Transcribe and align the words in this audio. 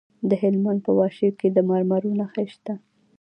د 0.29 0.31
هلمند 0.41 0.79
په 0.85 0.91
واشیر 0.99 1.31
کې 1.39 1.47
د 1.51 1.57
مرمرو 1.69 2.11
نښې 2.19 2.45
شته. 2.53 2.73